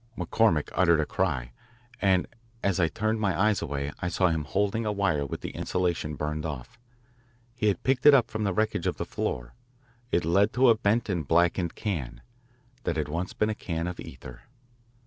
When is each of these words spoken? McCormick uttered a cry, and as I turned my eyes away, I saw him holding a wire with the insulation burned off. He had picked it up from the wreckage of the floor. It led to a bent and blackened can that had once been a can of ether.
McCormick 0.17 0.69
uttered 0.73 0.99
a 0.99 1.05
cry, 1.05 1.51
and 2.01 2.25
as 2.63 2.79
I 2.79 2.87
turned 2.87 3.19
my 3.19 3.39
eyes 3.39 3.61
away, 3.61 3.91
I 3.99 4.07
saw 4.07 4.29
him 4.29 4.45
holding 4.45 4.83
a 4.83 4.91
wire 4.91 5.27
with 5.27 5.41
the 5.41 5.51
insulation 5.51 6.15
burned 6.15 6.43
off. 6.43 6.79
He 7.53 7.67
had 7.67 7.83
picked 7.83 8.07
it 8.07 8.13
up 8.15 8.31
from 8.31 8.43
the 8.43 8.51
wreckage 8.51 8.87
of 8.87 8.97
the 8.97 9.05
floor. 9.05 9.53
It 10.09 10.25
led 10.25 10.53
to 10.53 10.69
a 10.69 10.75
bent 10.75 11.07
and 11.07 11.27
blackened 11.27 11.75
can 11.75 12.21
that 12.83 12.97
had 12.97 13.09
once 13.09 13.33
been 13.33 13.51
a 13.51 13.53
can 13.53 13.85
of 13.85 13.99
ether. 13.99 14.41